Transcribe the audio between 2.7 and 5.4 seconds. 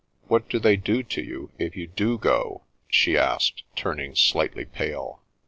she asked, turning slightly pale.